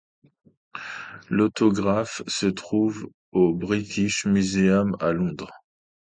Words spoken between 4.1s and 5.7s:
Museum à Londres.